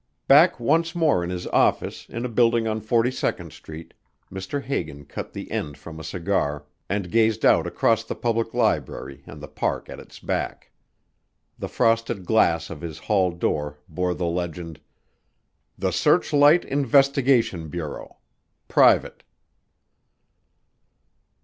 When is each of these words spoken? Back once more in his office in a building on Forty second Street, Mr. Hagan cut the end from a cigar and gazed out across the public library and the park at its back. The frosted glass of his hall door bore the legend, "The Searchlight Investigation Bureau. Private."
Back 0.27 0.59
once 0.59 0.95
more 0.95 1.23
in 1.23 1.29
his 1.29 1.45
office 1.45 2.09
in 2.09 2.25
a 2.25 2.27
building 2.27 2.67
on 2.67 2.81
Forty 2.81 3.11
second 3.11 3.53
Street, 3.53 3.93
Mr. 4.33 4.59
Hagan 4.63 5.05
cut 5.05 5.31
the 5.31 5.51
end 5.51 5.77
from 5.77 5.99
a 5.99 6.03
cigar 6.03 6.65
and 6.89 7.11
gazed 7.11 7.45
out 7.45 7.67
across 7.67 8.03
the 8.03 8.15
public 8.15 8.51
library 8.55 9.21
and 9.27 9.39
the 9.39 9.47
park 9.47 9.89
at 9.89 9.99
its 9.99 10.17
back. 10.17 10.71
The 11.59 11.69
frosted 11.69 12.25
glass 12.25 12.71
of 12.71 12.81
his 12.81 12.97
hall 12.97 13.29
door 13.29 13.77
bore 13.87 14.15
the 14.15 14.25
legend, 14.25 14.79
"The 15.77 15.91
Searchlight 15.91 16.65
Investigation 16.65 17.67
Bureau. 17.67 18.17
Private." 18.67 19.23